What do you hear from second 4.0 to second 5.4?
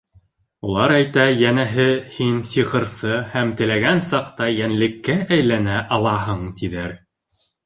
саҡта йәнлеккә